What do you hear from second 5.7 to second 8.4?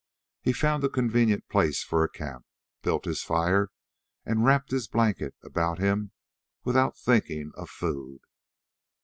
him without thinking of food.